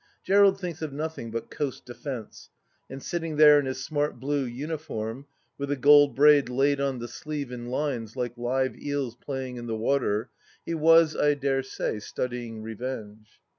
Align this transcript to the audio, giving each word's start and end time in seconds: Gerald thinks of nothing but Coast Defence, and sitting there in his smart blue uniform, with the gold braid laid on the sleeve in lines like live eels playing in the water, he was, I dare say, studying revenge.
Gerald 0.23 0.59
thinks 0.59 0.81
of 0.81 0.91
nothing 0.91 1.29
but 1.29 1.51
Coast 1.51 1.85
Defence, 1.85 2.49
and 2.89 3.03
sitting 3.03 3.35
there 3.35 3.59
in 3.59 3.67
his 3.67 3.83
smart 3.85 4.19
blue 4.19 4.45
uniform, 4.45 5.27
with 5.59 5.69
the 5.69 5.75
gold 5.75 6.15
braid 6.15 6.49
laid 6.49 6.81
on 6.81 6.97
the 6.97 7.07
sleeve 7.07 7.51
in 7.51 7.67
lines 7.67 8.15
like 8.15 8.35
live 8.35 8.75
eels 8.75 9.15
playing 9.15 9.57
in 9.57 9.67
the 9.67 9.77
water, 9.77 10.31
he 10.65 10.73
was, 10.73 11.15
I 11.15 11.35
dare 11.35 11.61
say, 11.61 11.99
studying 11.99 12.63
revenge. 12.63 13.39